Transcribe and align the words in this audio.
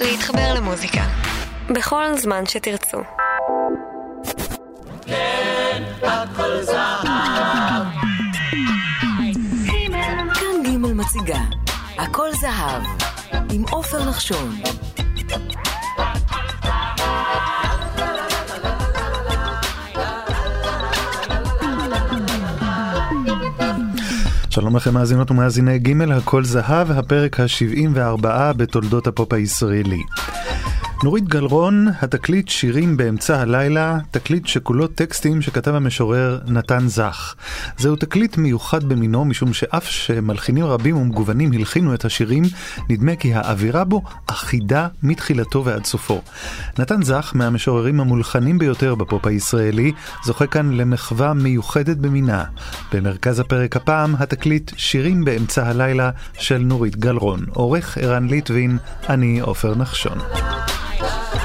להתחבר 0.00 0.54
למוזיקה. 0.54 1.02
בכל 1.70 2.04
זמן 2.16 2.46
שתרצו. 2.46 2.98
כן, 5.06 5.82
הכל 6.02 6.62
זהב. 6.62 7.04
כאן 10.34 10.62
ג' 10.64 10.76
מציגה, 10.76 11.40
הכל 11.98 12.28
זהב, 12.32 12.82
עם 13.52 13.64
עופר 13.70 14.08
נחשון. 14.08 14.56
שלום 24.54 24.76
לכם 24.76 24.94
מאזינות 24.94 25.30
ומאזיני 25.30 25.78
ג' 25.78 26.02
הכל 26.02 26.44
זהב, 26.44 26.90
הפרק 26.90 27.40
ה-74 27.40 28.26
בתולדות 28.56 29.06
הפופ 29.06 29.32
הישראלי. 29.32 30.02
נורית 31.04 31.28
גלרון, 31.28 31.88
התקליט 32.02 32.48
שירים 32.48 32.96
באמצע 32.96 33.40
הלילה, 33.40 33.98
תקליט 34.10 34.46
שכולו 34.46 34.86
טקסטים 34.86 35.42
שכתב 35.42 35.74
המשורר 35.74 36.38
נתן 36.46 36.88
זך. 36.88 37.34
זהו 37.78 37.96
תקליט 37.96 38.36
מיוחד 38.36 38.84
במינו, 38.84 39.24
משום 39.24 39.52
שאף 39.52 39.88
שמלחינים 39.88 40.64
רבים 40.64 40.96
ומגוונים 40.96 41.52
הלחינו 41.52 41.94
את 41.94 42.04
השירים, 42.04 42.44
נדמה 42.90 43.16
כי 43.16 43.34
האווירה 43.34 43.84
בו 43.84 44.02
אחידה 44.26 44.88
מתחילתו 45.02 45.64
ועד 45.64 45.84
סופו. 45.84 46.22
נתן 46.78 47.02
זך, 47.02 47.32
מהמשוררים 47.34 48.00
המולחנים 48.00 48.58
ביותר 48.58 48.94
בפופ 48.94 49.26
הישראלי, 49.26 49.92
זוכה 50.24 50.46
כאן 50.46 50.72
למחווה 50.72 51.32
מיוחדת 51.32 51.96
במינה. 51.96 52.44
במרכז 52.92 53.40
הפרק 53.40 53.76
הפעם, 53.76 54.14
התקליט 54.18 54.70
שירים 54.76 55.24
באמצע 55.24 55.66
הלילה 55.66 56.10
של 56.38 56.58
נורית 56.58 56.96
גלרון. 56.96 57.44
עורך 57.50 57.98
ערן 57.98 58.28
ליטבין, 58.28 58.78
אני 59.08 59.40
עופר 59.40 59.74
נחשון. 59.74 60.18
China. 60.96 61.43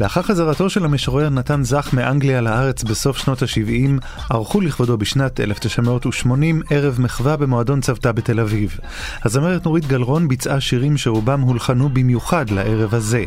לאחר 0.00 0.22
חזרתו 0.22 0.70
של 0.70 0.84
המשורר 0.84 1.28
נתן 1.28 1.62
זך 1.64 1.90
מאנגליה 1.92 2.40
לארץ 2.40 2.82
בסוף 2.82 3.18
שנות 3.18 3.42
ה-70, 3.42 4.04
ערכו 4.30 4.60
לכבודו 4.60 4.96
בשנת 4.96 5.40
1980 5.40 6.62
ערב 6.70 7.00
מחווה 7.00 7.36
במועדון 7.36 7.80
צוותא 7.80 8.12
בתל 8.12 8.40
אביב. 8.40 8.78
הזמרת 9.24 9.64
נורית 9.64 9.86
גלרון 9.86 10.28
ביצעה 10.28 10.60
שירים 10.60 10.96
שרובם 10.96 11.40
הולחנו 11.40 11.88
במיוחד 11.88 12.50
לערב 12.50 12.94
הזה. 12.94 13.24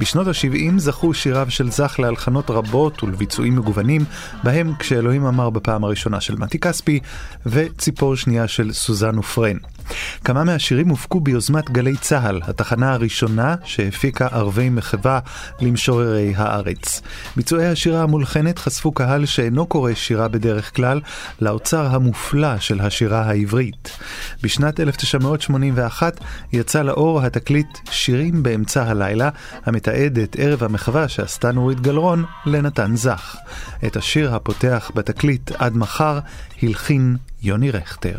בשנות 0.00 0.26
ה-70 0.26 0.78
זכו 0.78 1.14
שיריו 1.14 1.46
של 1.48 1.70
זך 1.70 1.96
להלחנות 1.98 2.50
רבות 2.50 3.02
ולביצועים 3.02 3.56
מגוונים, 3.56 4.04
בהם 4.44 4.72
כשאלוהים 4.78 5.26
אמר 5.26 5.50
בפעם 5.50 5.84
הראשונה 5.84 6.20
של 6.20 6.36
מתי 6.36 6.58
כספי, 6.58 7.00
וציפור 7.46 8.16
שנייה 8.16 8.48
של 8.48 8.72
סוזן 8.72 9.18
ופרן. 9.18 9.56
כמה 10.24 10.44
מהשירים 10.44 10.88
הופקו 10.88 11.20
ביוזמת 11.20 11.70
גלי 11.70 11.96
צה"ל, 11.96 12.40
התחנה 12.44 12.92
הראשונה 12.92 13.54
שהפיקה 13.64 14.26
ערבי 14.26 14.68
מחווה 14.68 15.18
למשוררי 16.06 16.32
הארץ. 16.36 17.02
ביצועי 17.36 17.66
השירה 17.66 18.02
המולחנת 18.02 18.58
חשפו 18.58 18.92
קהל 18.92 19.26
שאינו 19.26 19.66
קורא 19.66 19.94
שירה 19.94 20.28
בדרך 20.28 20.76
כלל 20.76 21.00
לאוצר 21.40 21.86
המופלא 21.86 22.58
של 22.58 22.80
השירה 22.80 23.22
העברית. 23.22 23.98
בשנת 24.42 24.80
1981 24.80 26.20
יצא 26.52 26.82
לאור 26.82 27.22
התקליט 27.22 27.78
שירים 27.90 28.42
באמצע 28.42 28.84
הלילה, 28.84 29.30
המתעד 29.64 30.18
את 30.18 30.36
ערב 30.38 30.62
המחווה 30.62 31.08
שעשתה 31.08 31.52
נורית 31.52 31.80
גלרון 31.80 32.24
לנתן 32.46 32.96
זך. 32.96 33.36
את 33.86 33.96
השיר 33.96 34.34
הפותח 34.34 34.90
בתקליט 34.94 35.50
עד 35.58 35.76
מחר 35.76 36.18
הלחין 36.62 37.16
יוני 37.42 37.70
רכטר. 37.70 38.18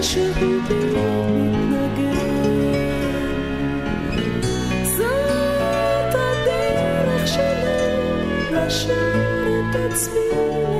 לשיר 0.00 0.32
את 9.70 9.76
עצמי 9.76 10.30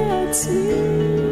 לעצמי 0.08 1.29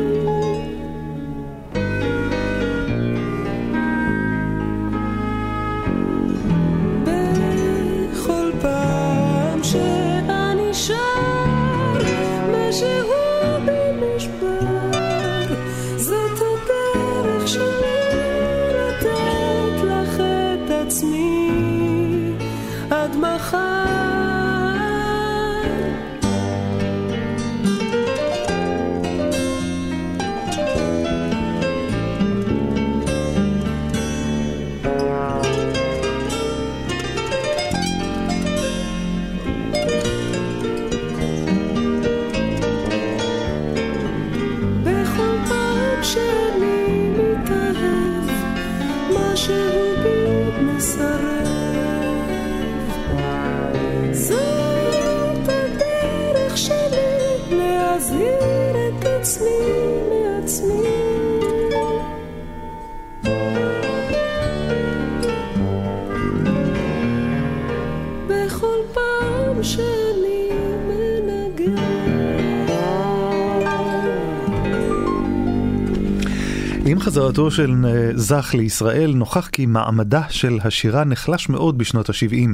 חזרתו 77.19 77.51
של 77.51 77.75
אה, 77.85 78.11
זך 78.15 78.51
לישראל, 78.55 79.13
נוכח 79.15 79.49
כי 79.49 79.67
מעמדה 79.67 80.23
של 80.29 80.59
השירה 80.65 81.05
נחלש 81.05 81.49
מאוד 81.49 81.79
בשנות 81.79 82.11
ה-70. 82.11 82.49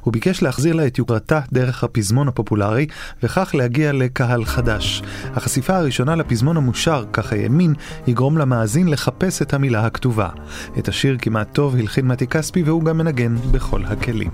הוא 0.00 0.12
ביקש 0.12 0.42
להחזיר 0.42 0.74
לה 0.74 0.86
את 0.86 0.98
יוקרתה 0.98 1.40
דרך 1.52 1.84
הפזמון 1.84 2.28
הפופולרי, 2.28 2.86
וכך 3.22 3.54
להגיע 3.54 3.92
לקהל 3.92 4.44
חדש. 4.44 5.02
החשיפה 5.34 5.76
הראשונה 5.76 6.16
לפזמון 6.16 6.56
המושר, 6.56 7.04
כך 7.12 7.32
האמין, 7.32 7.74
יגרום 8.06 8.38
למאזין 8.38 8.88
לחפש 8.88 9.42
את 9.42 9.54
המילה 9.54 9.86
הכתובה. 9.86 10.28
את 10.78 10.88
השיר 10.88 11.16
כמעט 11.22 11.48
טוב 11.52 11.76
הלחין 11.76 12.06
מתי 12.06 12.26
כספי 12.26 12.62
והוא 12.62 12.84
גם 12.84 12.98
מנגן 12.98 13.34
בכל 13.52 13.84
הכלים. 13.84 14.30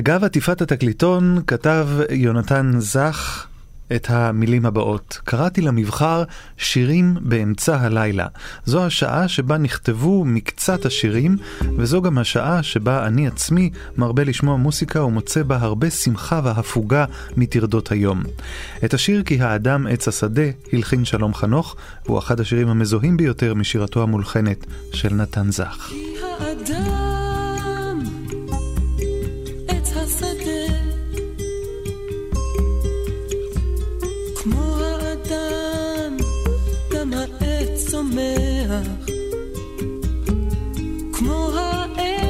בגב 0.00 0.24
עטיפת 0.24 0.62
התקליטון 0.62 1.42
כתב 1.46 1.88
יונתן 2.10 2.72
זך 2.78 3.46
את 3.96 4.06
המילים 4.10 4.66
הבאות: 4.66 5.20
קראתי 5.24 5.60
למבחר 5.60 6.24
שירים 6.56 7.16
באמצע 7.20 7.80
הלילה. 7.80 8.26
זו 8.64 8.84
השעה 8.84 9.28
שבה 9.28 9.58
נכתבו 9.58 10.24
מקצת 10.24 10.86
השירים, 10.86 11.36
וזו 11.78 12.02
גם 12.02 12.18
השעה 12.18 12.62
שבה 12.62 13.06
אני 13.06 13.26
עצמי 13.26 13.70
מרבה 13.96 14.24
לשמוע 14.24 14.56
מוסיקה 14.56 15.04
ומוצא 15.04 15.42
בה 15.42 15.56
הרבה 15.56 15.90
שמחה 15.90 16.40
והפוגה 16.44 17.04
מטרדות 17.36 17.92
היום. 17.92 18.22
את 18.84 18.94
השיר 18.94 19.22
כי 19.22 19.40
האדם 19.40 19.86
עץ 19.86 20.08
השדה 20.08 20.46
הלחין 20.72 21.04
שלום 21.04 21.34
חנוך, 21.34 21.76
והוא 22.06 22.18
אחד 22.18 22.40
השירים 22.40 22.68
המזוהים 22.68 23.16
ביותר 23.16 23.54
משירתו 23.54 24.02
המולחנת 24.02 24.66
של 24.92 25.14
נתן 25.14 25.50
זך. 25.50 25.88
כי 25.90 26.14
האדם 26.40 27.19
צומח 38.20 38.86
כמו 41.12 41.50
העץ 41.54 42.29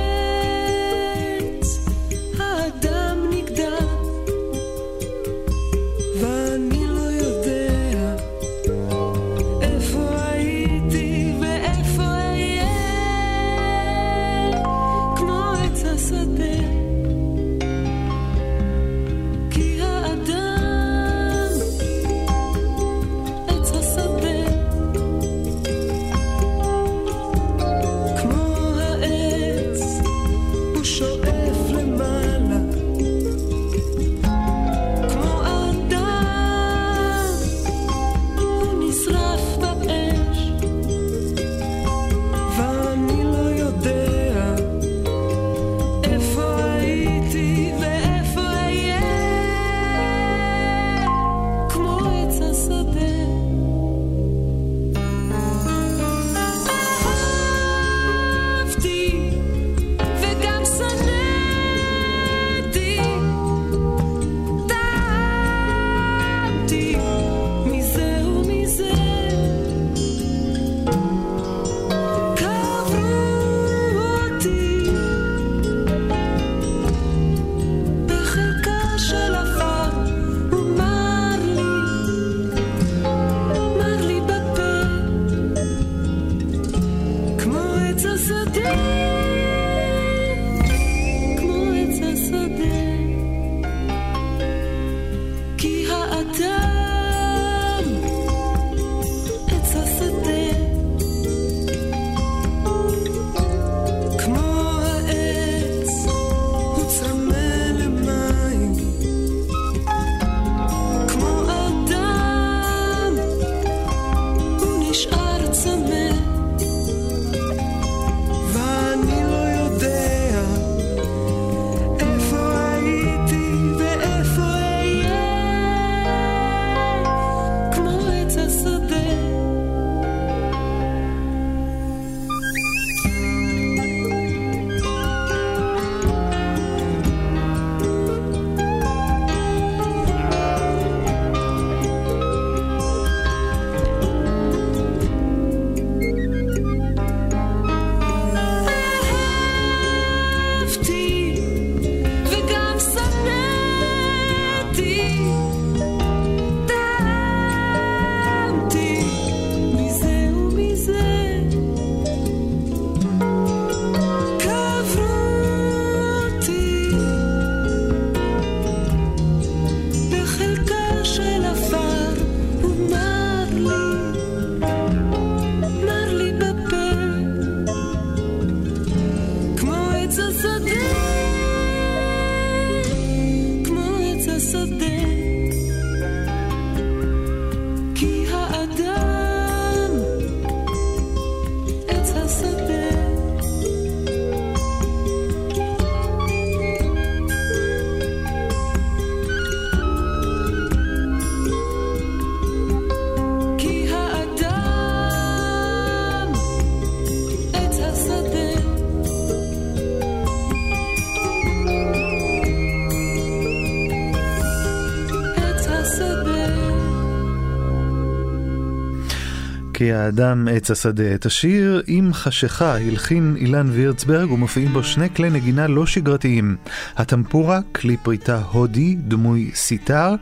כי 219.81 219.93
האדם 219.93 220.49
עץ 220.53 220.71
השדה. 220.71 221.15
את 221.15 221.27
השיר 221.27 221.83
"עם 221.87 222.13
חשיכה" 222.13 222.77
הלחין 222.77 223.37
אילן 223.41 223.71
וירצברג 223.71 224.31
ומופיעים 224.31 224.73
בו 224.73 224.83
שני 224.83 225.15
כלי 225.15 225.31
נגינה 225.31 225.67
לא 225.67 225.87
שגרתיים. 225.87 226.57
הטמפורה, 226.97 227.61
כלי 227.73 227.97
פריטה 227.97 228.43
הודי, 228.53 228.95
דמוי 228.95 229.51
סיטר, 229.55 230.15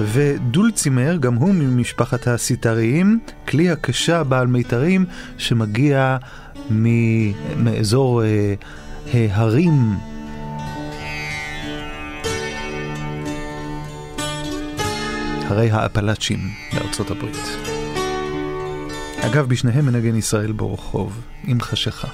ודולצימר, 0.00 1.16
גם 1.16 1.34
הוא 1.34 1.54
ממשפחת 1.54 2.28
הסיטריים, 2.28 3.18
כלי 3.48 3.70
הקשה 3.70 4.24
בעל 4.24 4.46
מיתרים 4.46 5.04
שמגיע 5.38 6.16
מאזור 7.56 8.22
אה, 8.24 8.54
ההרים 9.12 9.94
הרי 15.48 15.70
האפלאצ'ים 15.70 16.38
בארצות 16.74 17.10
הברית. 17.10 17.73
אגב, 19.26 19.48
בשניהם 19.48 19.86
מנגן 19.86 20.16
ישראל 20.16 20.52
ברחוב, 20.52 21.20
עם 21.44 21.60
חשיכה. 21.60 22.08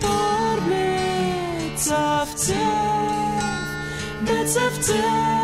torn 0.00 0.68
bits 0.68 1.90
of 1.90 2.28
death, 2.46 4.26
bits 4.26 4.56
of 4.56 4.86
death. 4.86 5.43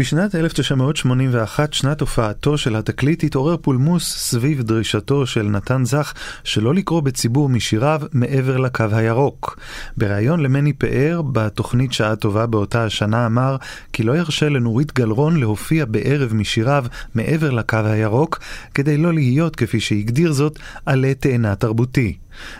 בשנת 0.00 0.34
1981, 0.34 1.72
שנת 1.72 2.00
הופעתו 2.00 2.58
של 2.58 2.76
התקליט, 2.76 3.24
התעורר 3.24 3.56
פולמוס 3.56 4.16
סביב 4.16 4.62
דרישתו 4.62 5.26
של 5.26 5.42
נתן 5.42 5.84
זך 5.84 6.14
שלא 6.44 6.74
לקרוא 6.74 7.00
בציבור 7.00 7.48
משיריו 7.48 8.02
מעבר 8.12 8.56
לקו 8.56 8.84
הירוק. 8.92 9.58
בריאיון 9.96 10.40
למני 10.40 10.72
פאר, 10.72 11.22
בתוכנית 11.22 11.92
שעה 11.92 12.16
טובה 12.16 12.46
באותה 12.46 12.84
השנה, 12.84 13.26
אמר 13.26 13.56
כי 13.92 14.02
לא 14.02 14.16
ירשה 14.16 14.48
לנורית 14.48 14.94
גלרון 14.94 15.36
להופיע 15.36 15.84
בערב 15.84 16.34
משיריו 16.34 16.84
מעבר 17.14 17.50
לקו 17.50 17.78
הירוק, 17.84 18.38
כדי 18.74 18.96
לא 18.96 19.12
להיות, 19.12 19.56
כפי 19.56 19.80
שהגדיר 19.80 20.32
זאת, 20.32 20.58
עלה 20.86 21.14
תאנה 21.14 21.54
תרבותי. 21.54 22.16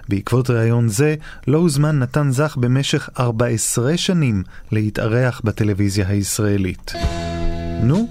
בעקבות 0.09 0.51
ראיון 0.51 0.88
זה, 0.88 1.14
לא 1.47 1.59
הוזמן 1.59 1.99
נתן 1.99 2.31
זך 2.31 2.57
במשך 2.61 3.09
14 3.19 3.97
שנים 3.97 4.43
להתארח 4.73 5.40
בטלוויזיה 5.45 6.09
הישראלית. 6.09 6.93
נו, 7.83 8.09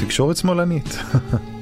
תקשורת 0.00 0.36
שמאלנית. 0.36 0.98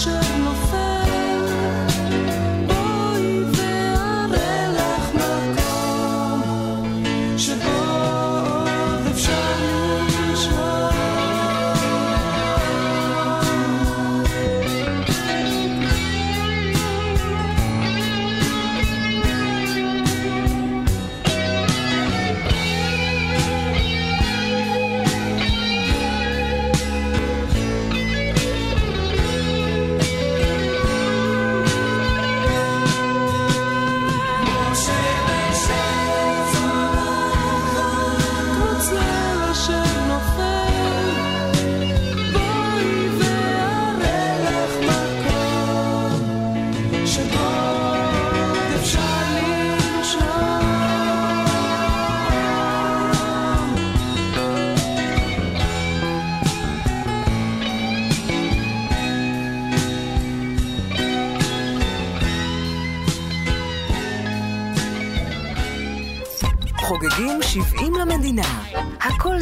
70 0.00 0.29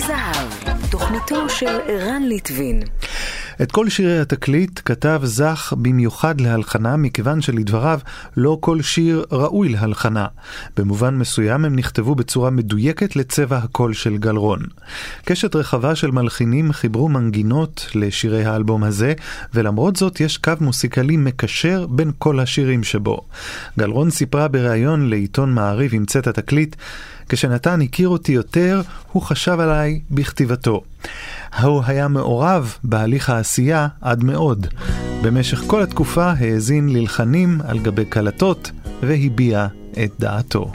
זהב, 0.09 0.77
תוכניתו 0.91 1.49
של 1.49 1.81
ערן 1.87 2.23
ליטבין. 2.23 2.83
את 3.63 3.73
כל 3.73 3.89
שירי 3.89 4.21
התקליט 4.21 4.81
כתב 4.85 5.21
זך 5.25 5.73
במיוחד 5.77 6.41
להלחנה, 6.41 6.97
מכיוון 6.97 7.41
שלדבריו 7.41 8.01
לא 8.37 8.59
כל 8.61 8.83
שיר 8.83 9.25
ראוי 9.33 9.69
להלחנה. 9.69 10.27
במובן 10.77 11.17
מסוים 11.17 11.65
הם 11.65 11.77
נכתבו 11.77 12.15
בצורה 12.15 12.51
מדויקת 12.51 13.17
לצבע 13.17 13.57
הקול 13.57 13.93
של 13.93 14.17
גלרון. 14.17 14.61
קשת 15.25 15.57
רחבה 15.57 15.95
של 15.95 16.11
מלחינים 16.11 16.73
חיברו 16.73 17.09
מנגינות 17.09 17.87
לשירי 17.95 18.45
האלבום 18.45 18.85
הזה, 18.85 19.13
ולמרות 19.55 19.97
זאת 19.97 20.21
יש 20.21 20.37
קו 20.37 20.53
מוסיקלי 20.61 21.17
מקשר 21.17 21.87
בין 21.87 22.11
כל 22.19 22.41
השירים 22.41 22.85
שבו. 22.85 23.21
גלרון 23.79 24.11
סיפרה 24.11 24.49
בריאיון 24.49 25.11
לעיתון 25.11 25.55
מעריב 25.55 25.91
עם 25.95 26.05
צאת 26.05 26.27
התקליט 26.27 26.77
כשנתן 27.29 27.83
הכיר 27.83 28.09
אותי 28.09 28.33
יותר, 28.33 28.83
הוא 29.13 29.23
חשב 29.23 29.61
עליי 29.61 30.01
בכתיבתו. 30.11 30.83
הוא 31.63 31.83
היה 31.87 32.09
מעורב 32.09 32.77
בהליך 32.85 33.31
העשייה 33.31 33.89
עד 34.01 34.25
מאוד. 34.25 34.67
במשך 35.23 35.63
כל 35.67 35.83
התקופה 35.83 36.33
האזין 36.39 36.89
ללחנים 36.89 37.61
על 37.69 37.79
גבי 37.79 38.05
קלטות 38.05 38.71
והביע 39.03 39.67
את 40.05 40.13
דעתו. 40.19 40.73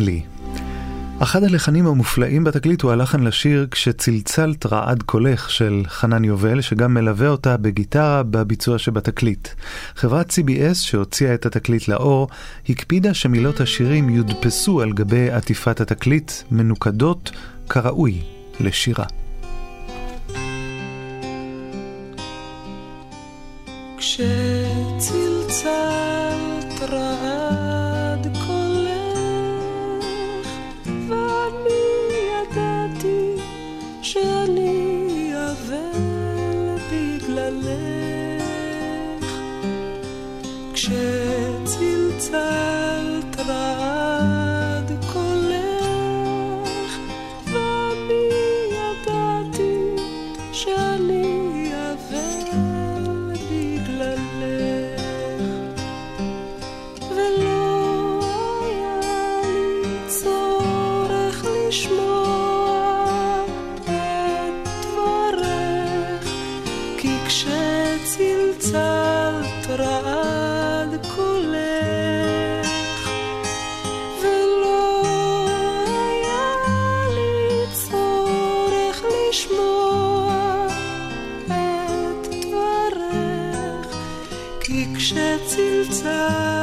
לי. 0.00 0.22
אחד 1.18 1.44
הלחנים 1.44 1.86
המופלאים 1.86 2.44
בתקליט 2.44 2.82
הוא 2.82 2.90
הלחן 2.92 3.20
לשיר 3.22 3.66
"כשצלצלת 3.70 4.66
רעד 4.66 5.02
קולך" 5.02 5.50
של 5.50 5.82
חנן 5.86 6.24
יובל, 6.24 6.60
שגם 6.60 6.94
מלווה 6.94 7.28
אותה 7.28 7.56
בגיטרה 7.56 8.22
בביצוע 8.22 8.78
שבתקליט. 8.78 9.48
חברת 9.96 10.30
CBS 10.30 10.74
שהוציאה 10.74 11.34
את 11.34 11.46
התקליט 11.46 11.88
לאור, 11.88 12.28
הקפידה 12.68 13.14
שמילות 13.14 13.60
השירים 13.60 14.08
יודפסו 14.08 14.80
על 14.80 14.92
גבי 14.92 15.30
עטיפת 15.30 15.80
התקליט, 15.80 16.32
מנוקדות 16.50 17.30
כראוי 17.68 18.20
לשירה. 18.60 19.04
כשצלצלת 23.98 25.86
transfer 42.28 42.55
time. 85.88 86.55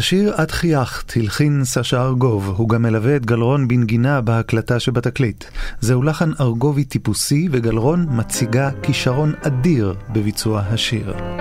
השיר 0.00 0.42
"את 0.42 0.50
חייכת" 0.50 1.16
הלחין 1.16 1.64
סשה 1.64 2.02
ארגוב, 2.02 2.54
הוא 2.56 2.68
גם 2.68 2.82
מלווה 2.82 3.16
את 3.16 3.26
גלרון 3.26 3.68
בנגינה 3.68 4.20
בהקלטה 4.20 4.80
שבתקליט. 4.80 5.44
זהו 5.80 6.02
לחן 6.02 6.30
ארגובי 6.40 6.84
טיפוסי, 6.84 7.48
וגלרון 7.50 8.06
מציגה 8.10 8.70
כישרון 8.82 9.32
אדיר 9.42 9.94
בביצוע 10.12 10.60
השיר. 10.60 11.39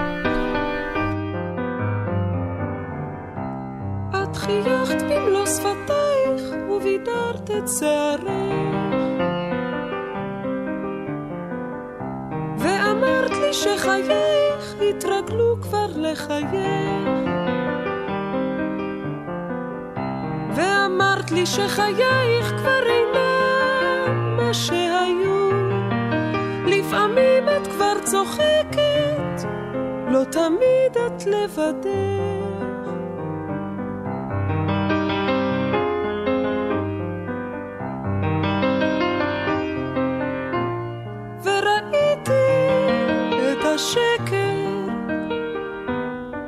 השקר 43.80 44.56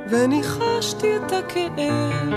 וניחשתי 0.09 1.15
את 1.15 1.31
הכאב. 1.31 2.33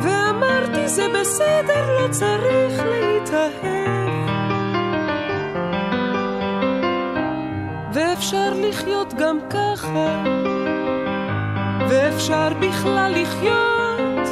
ואמרתי 0.00 0.88
זה 0.88 1.06
בסדר, 1.20 2.00
לא 2.00 2.08
צריך 2.10 2.82
להתאהב. 2.84 4.10
ואפשר 7.92 8.52
לחיות 8.56 9.14
גם 9.14 9.38
ככה 9.50 10.24
ואפשר 11.88 12.48
בכלל 12.60 13.12
לחיות 13.22 14.28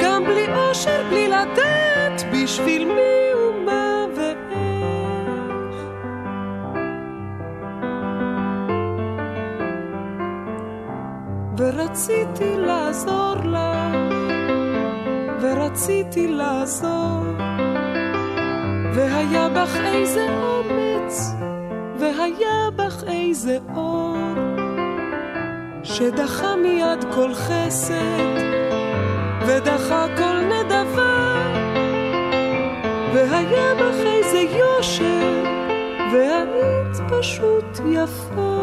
גם 0.00 0.24
בלי 0.24 0.46
אושר, 0.52 1.02
בלי 1.10 1.28
לדעת 1.28 2.22
בשביל 2.32 2.84
מי. 2.84 3.19
ורציתי 11.90 12.56
לעזור 12.56 13.34
לך, 13.44 14.14
ורציתי 15.40 16.28
לעזור. 16.28 17.24
והיה 18.94 19.48
בך 19.48 19.76
איזה 19.76 20.26
אומץ, 20.42 21.34
והיה 21.98 22.70
בך 22.76 23.04
איזה 23.06 23.58
אור, 23.76 24.16
שדחה 25.82 26.56
מיד 26.56 27.04
כל 27.14 27.34
חסד, 27.34 28.36
ודחה 29.46 30.06
כל 30.16 30.40
נדבה, 30.40 31.34
והיה 33.14 33.74
בך 33.74 34.06
איזה 34.06 34.38
יושר, 34.38 35.44
והיית 36.12 36.96
פשוט 37.08 37.80
יפה. 37.86 38.59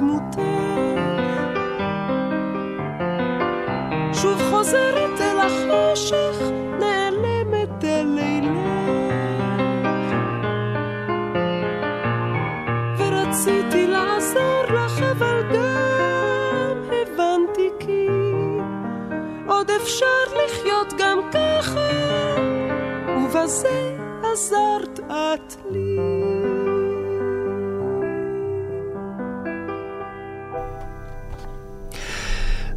muter. 0.00 0.59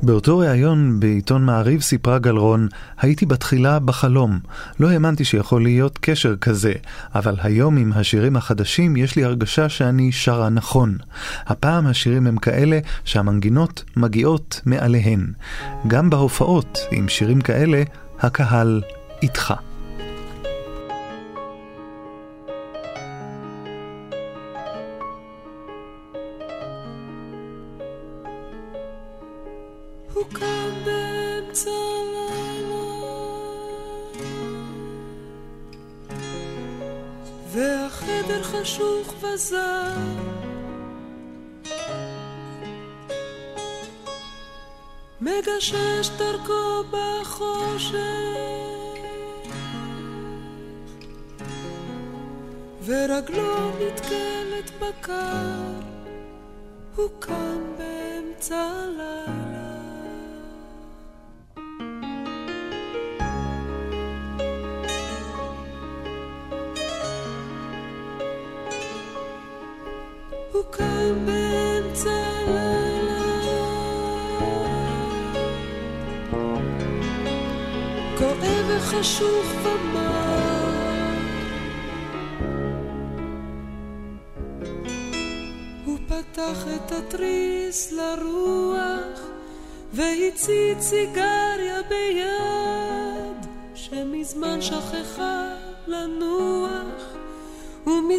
באותו 0.05 0.37
ריאיון 0.37 0.99
בעיתון 0.99 1.45
מעריב 1.45 1.81
סיפרה 1.81 2.19
גלרון, 2.19 2.67
הייתי 2.99 3.25
בתחילה 3.25 3.79
בחלום. 3.79 4.39
לא 4.79 4.89
האמנתי 4.89 5.25
שיכול 5.25 5.63
להיות 5.63 5.99
קשר 6.01 6.35
כזה, 6.35 6.73
אבל 7.15 7.35
היום 7.41 7.77
עם 7.77 7.93
השירים 7.93 8.35
החדשים 8.35 8.97
יש 8.97 9.15
לי 9.15 9.23
הרגשה 9.23 9.69
שאני 9.69 10.11
שרה 10.11 10.49
נכון. 10.49 10.97
הפעם 11.45 11.87
השירים 11.87 12.27
הם 12.27 12.37
כאלה 12.37 12.79
שהמנגינות 13.05 13.83
מגיעות 13.97 14.61
מעליהן. 14.65 15.33
גם 15.87 16.09
בהופעות 16.09 16.79
עם 16.91 17.07
שירים 17.07 17.41
כאלה, 17.41 17.83
הקהל 18.19 18.81
איתך. 19.21 19.53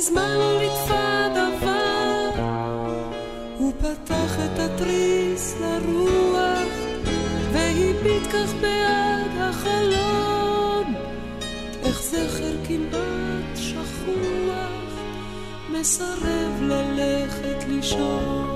ומזמן 0.05 0.37
לא 0.39 0.59
ליטפה 0.59 1.29
דבר 1.35 2.31
הוא 3.59 3.73
פתח 3.79 4.39
את 4.45 4.59
התריס 4.59 5.55
לרוח 5.61 6.73
והביט 7.53 8.23
כך 8.33 8.53
ביד 8.61 9.41
החלום. 9.41 10.95
איך 11.83 12.03
זכר 12.03 12.55
כמעט 12.69 13.57
שכוח 13.57 15.01
מסרב 15.73 16.61
ללכת 16.61 17.65
לישון 17.69 18.54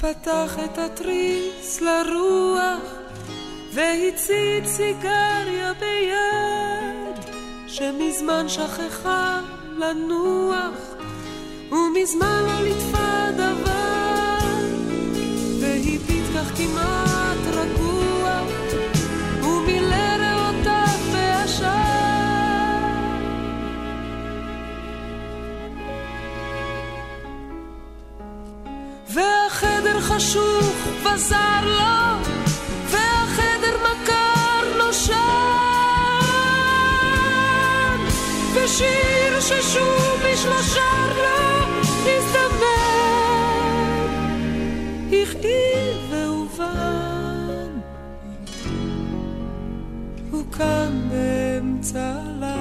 פתח 0.00 0.56
את 0.64 0.78
התריס 0.78 1.80
לרוח 1.80 2.80
והצית 3.74 4.66
סיגריה 4.66 5.72
ביד 5.80 7.24
שמזמן 7.66 8.48
שכחה 8.48 9.40
לנוח 9.78 10.78
ומזמן 11.72 12.42
לא 12.46 12.62
ליטפה 12.62 13.30
דבר 13.36 14.38
והביט 15.60 16.26
כך 16.34 16.56
כמעט 16.56 17.09
ובזר 31.12 31.60
לו, 31.64 32.30
והחדר 32.90 33.76
מקר 33.76 34.78
נושן. 34.78 35.14
ושיר 38.54 39.40
ששוב 39.40 40.20
איש 40.24 40.46
לא 40.46 40.62
שר 40.62 41.08
לו, 41.16 41.66
הזדמן. 42.06 42.60
הכאיב 45.08 45.98
והובן. 46.10 47.70
הוא 50.30 50.44
קם 50.50 51.08
באמצע 51.10 52.00
הלילה. 52.00 52.59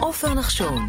עופר 0.00 0.34
נחשון. 0.34 0.88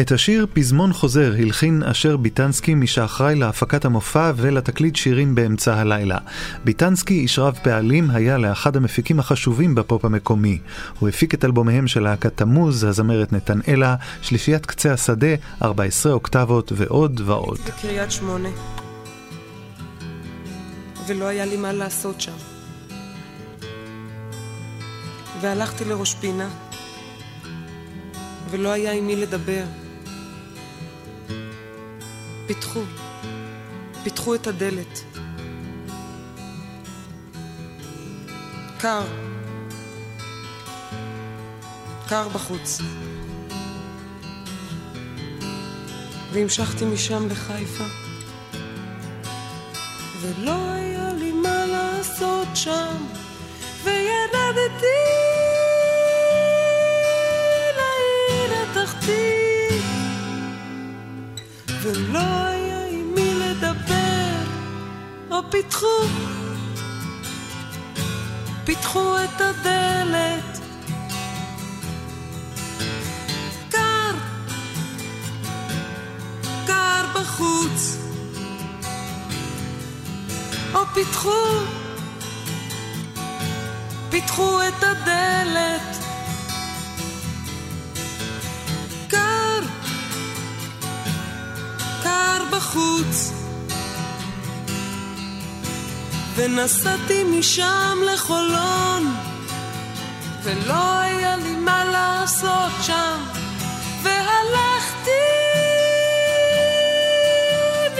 את 0.00 0.12
השיר 0.12 0.46
פזמון 0.52 0.92
חוזר 0.92 1.32
הלחין 1.38 1.82
אשר 1.82 2.16
ביטנסקי 2.16 2.74
מי 2.74 2.86
שאחראי 2.86 3.34
להפקת 3.34 3.84
המופע 3.84 4.32
ולתקליט 4.36 4.96
שירים 4.96 5.34
באמצע 5.34 5.76
הלילה. 5.76 6.18
ביטנסקי, 6.64 7.14
איש 7.14 7.38
רב 7.38 7.58
פעלים, 7.62 8.10
היה 8.10 8.38
לאחד 8.38 8.76
המפיקים 8.76 9.20
החשובים 9.20 9.74
בפופ 9.74 10.04
המקומי. 10.04 10.58
הוא 10.98 11.08
הפיק 11.08 11.34
את 11.34 11.44
אלבומיהם 11.44 11.86
של 11.86 12.00
להקת 12.00 12.36
תמוז, 12.36 12.84
הזמרת 12.84 13.32
נתנאלה, 13.32 13.96
שלישיית 14.22 14.66
קצה 14.66 14.92
השדה, 14.92 15.34
14 15.62 16.12
אוקטבות 16.12 16.72
ועוד 16.76 17.20
ועוד. 17.24 17.58
בקריית 17.66 18.10
שמונה. 18.10 18.48
ולא 21.06 21.24
היה 21.24 21.44
לי 21.44 21.56
מה 21.56 21.72
לעשות 21.72 22.20
שם. 22.20 22.32
והלכתי 25.40 25.84
לראש 25.84 26.14
פינה, 26.14 26.48
ולא 28.50 28.72
היה 28.72 28.92
עם 28.92 29.06
מי 29.06 29.16
לדבר. 29.16 29.64
פיתחו, 32.46 32.80
פיתחו 34.02 34.34
את 34.34 34.46
הדלת. 34.46 35.04
קר, 38.78 39.02
קר 42.08 42.28
בחוץ. 42.28 42.80
והמשכתי 46.32 46.84
משם 46.84 47.28
לחיפה. 47.28 47.84
ולא 50.20 50.70
היה 50.72 51.12
לי 51.14 51.32
מה 51.32 51.66
לעשות 51.66 52.48
שם, 52.54 52.96
וירדתי 53.84 55.39
התחתית, 59.10 59.84
ולא 61.82 62.18
היה 62.18 62.86
עם 62.90 63.14
מי 63.14 63.34
לדבר, 63.34 64.36
או 65.30 65.50
פיתחו, 65.50 65.86
פיתחו 68.64 69.16
את 69.24 69.40
הדלת. 69.40 70.60
קר, 73.70 74.14
קר 76.66 77.04
בחוץ. 77.14 77.96
או 80.74 80.80
פיתחו, 80.94 81.30
פיתחו 84.10 84.58
את 84.68 84.82
הדלת. 84.82 85.89
בחוץ. 92.50 93.32
ונסעתי 96.34 97.24
משם 97.24 97.98
לחולון, 98.14 99.14
ולא 100.42 100.98
היה 100.98 101.36
לי 101.36 101.56
מה 101.56 101.84
לעשות 101.84 102.72
שם, 102.82 103.18
והלכתי 104.02 105.10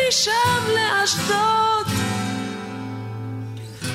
משם 0.08 0.62
לאשדוד. 0.74 1.86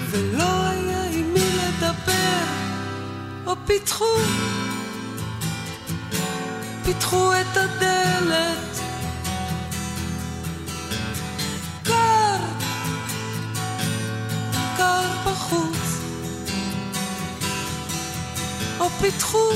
ולא 0.09 0.67
היה 0.69 1.03
עם 1.11 1.33
מי 1.33 1.49
לדבר, 1.57 2.43
או 3.45 3.53
פיתחו, 3.65 4.15
פיתחו 6.83 7.33
את 7.33 7.57
הדלת. 7.57 8.64
פיתחו, 19.11 19.49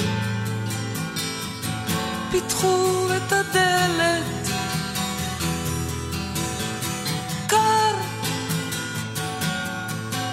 פיתחו 2.32 3.08
את 3.18 3.32
הדלת. 3.32 4.47
קר, 7.47 7.95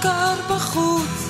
קר 0.02 0.34
בחוץ. 0.48 1.25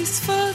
וירדתי 0.00 0.49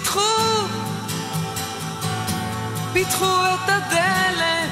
פיתחו, 0.00 0.66
פיתחו 2.92 3.24
את 3.24 3.68
הדלת. 3.68 4.70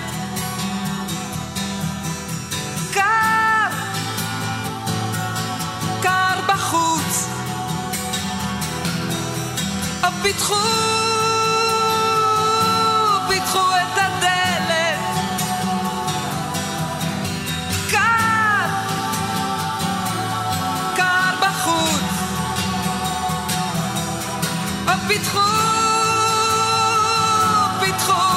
קר, 2.92 3.68
קר 6.02 6.40
בחוץ, 6.48 7.28
פיתחו 10.22 10.87
או 25.08 25.12
פיתחו, 25.12 25.38
פיתחו 27.80 28.12
את 28.12 28.27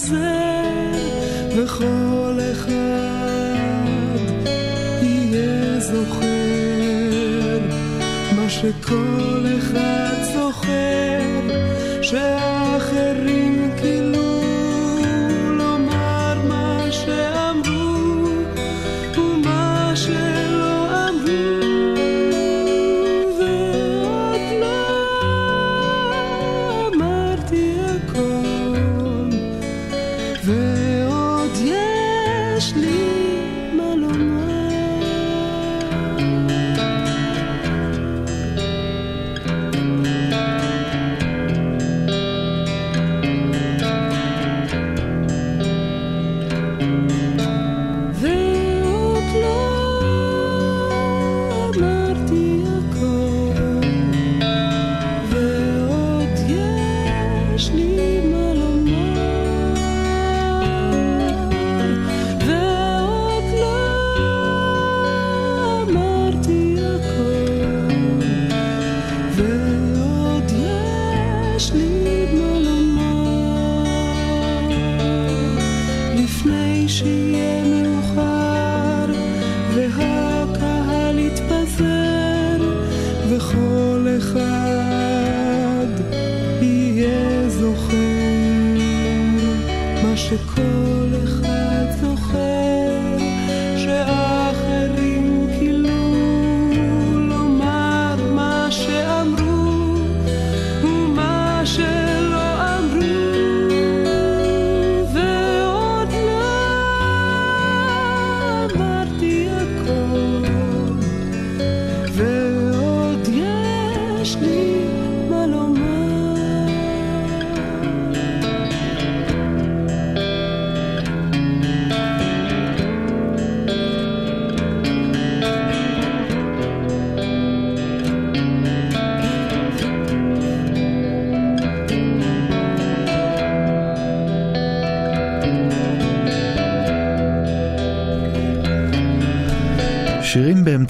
יתפזר, 0.00 0.62
וכל 1.56 2.38
אחד 2.52 3.86
יהיה 5.02 5.80
זוכר, 5.80 7.58
מה 8.36 8.48
שכל 8.48 9.19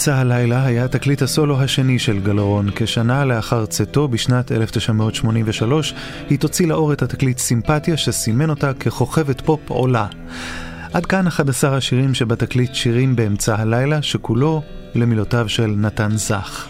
באמצע 0.01 0.19
הלילה 0.19 0.65
היה 0.65 0.89
תקליט 0.89 1.23
הסולו 1.23 1.63
השני 1.63 1.99
של 1.99 2.21
גלרון. 2.21 2.69
כשנה 2.77 3.25
לאחר 3.25 3.67
צאתו 3.67 4.09
בשנת 4.09 4.53
1983, 4.53 5.95
היא 6.31 6.39
תוציא 6.39 6.67
לאור 6.67 6.93
את 6.93 7.03
התקליט 7.03 7.39
סימפתיה 7.39 7.97
שסימן 7.97 8.51
אותה 8.51 8.75
ככוכבת 8.75 9.41
פופ 9.41 9.61
עולה. 9.69 10.07
עד 10.93 11.07
כאן 11.07 11.27
11 11.27 11.77
השירים 11.77 12.15
שבתקליט 12.15 12.75
שירים 12.75 13.17
באמצע 13.17 13.57
הלילה, 13.59 14.03
שכולו 14.03 14.63
למילותיו 14.95 15.49
של 15.49 15.75
נתן 15.77 16.17
זך. 16.17 16.69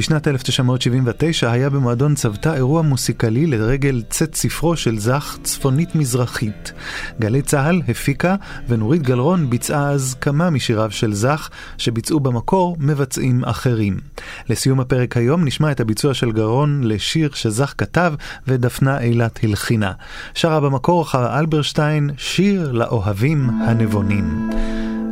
בשנת 0.00 0.28
1979 0.28 1.50
היה 1.50 1.70
במועדון 1.70 2.14
צוותא 2.14 2.54
אירוע 2.54 2.82
מוסיקלי 2.82 3.46
לרגל 3.46 4.02
צאת 4.10 4.34
ספרו 4.34 4.76
של 4.76 4.98
זך 4.98 5.38
צפונית 5.42 5.94
מזרחית. 5.94 6.72
גלי 7.20 7.42
צה"ל 7.42 7.82
הפיקה 7.88 8.34
ונורית 8.68 9.02
גלרון 9.02 9.50
ביצעה 9.50 9.90
אז 9.90 10.16
כמה 10.20 10.50
משיריו 10.50 10.90
של 10.90 11.14
זך 11.14 11.50
שביצעו 11.78 12.20
במקור 12.20 12.76
מבצעים 12.80 13.44
אחרים. 13.44 14.00
לסיום 14.48 14.80
הפרק 14.80 15.16
היום 15.16 15.44
נשמע 15.44 15.70
את 15.70 15.80
הביצוע 15.80 16.14
של 16.14 16.32
גלרון 16.32 16.80
לשיר 16.84 17.30
שזך 17.34 17.74
כתב 17.78 18.14
ודפנה 18.46 19.00
אילת 19.00 19.40
הלחינה. 19.42 19.92
שרה 20.34 20.60
במקור 20.60 21.10
חרה 21.10 21.38
אלברשטיין 21.38 22.10
שיר 22.16 22.72
לאוהבים 22.72 23.50
הנבונים. 23.50 24.50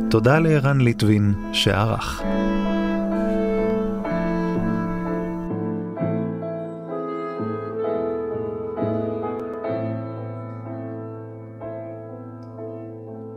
תודה 0.09 0.39
לערן 0.39 0.81
ליטבין 0.81 1.33
שערך. 1.53 2.21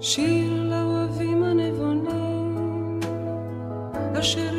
שיר 0.05 0.63
לאוהבים 0.63 1.43
הנבונים, 1.43 3.01
אשר 4.21 4.52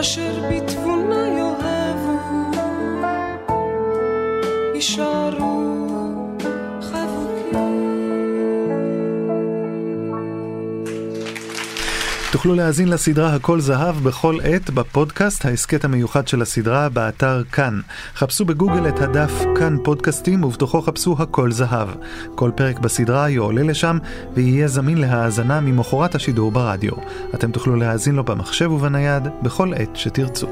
אשר 0.00 0.32
בתבונה 0.50 0.77
תוכלו 12.38 12.54
להאזין 12.54 12.88
לסדרה 12.88 13.34
הכל 13.34 13.60
זהב 13.60 13.96
בכל 13.96 14.38
עת 14.44 14.70
בפודקאסט, 14.70 15.44
ההסכת 15.44 15.84
המיוחד 15.84 16.28
של 16.28 16.42
הסדרה, 16.42 16.88
באתר 16.88 17.42
כאן. 17.52 17.80
חפשו 18.14 18.44
בגוגל 18.44 18.88
את 18.88 19.00
הדף 19.00 19.32
כאן 19.58 19.76
פודקאסטים 19.84 20.44
ובתוכו 20.44 20.82
חפשו 20.82 21.16
הכל 21.18 21.52
זהב. 21.52 21.88
כל 22.34 22.50
פרק 22.54 22.78
בסדרה 22.78 23.28
יועלה 23.28 23.62
לשם 23.62 23.98
ויהיה 24.34 24.68
זמין 24.68 24.98
להאזנה 24.98 25.60
ממחרת 25.60 26.14
השידור 26.14 26.52
ברדיו. 26.52 26.92
אתם 27.34 27.50
תוכלו 27.50 27.76
להאזין 27.76 28.14
לו 28.14 28.24
במחשב 28.24 28.70
ובנייד 28.70 29.22
בכל 29.42 29.74
עת 29.74 29.96
שתרצו. 29.96 30.48